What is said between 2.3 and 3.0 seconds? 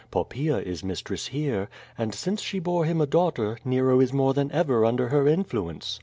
she bore him